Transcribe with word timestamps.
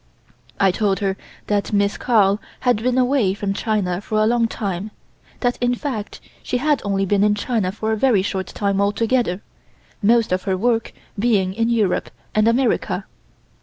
I 0.59 0.71
told 0.71 0.97
her 0.97 1.15
that 1.45 1.71
Miss 1.71 1.95
Carl 1.95 2.41
had 2.61 2.81
been 2.81 2.97
away 2.97 3.35
from 3.35 3.53
China 3.53 4.01
for 4.01 4.17
a 4.19 4.25
long 4.25 4.47
time; 4.47 4.89
that 5.41 5.57
in 5.61 5.75
fact 5.75 6.19
she 6.41 6.57
had 6.57 6.81
only 6.83 7.05
been 7.05 7.23
in 7.23 7.35
China 7.35 7.71
for 7.71 7.91
a 7.91 7.95
very 7.97 8.23
short 8.23 8.47
time 8.47 8.81
altogether, 8.81 9.43
most 10.01 10.31
of 10.31 10.41
her 10.45 10.57
work 10.57 10.91
being 11.19 11.53
in 11.53 11.69
Europe 11.69 12.09
and 12.33 12.47
America. 12.47 13.05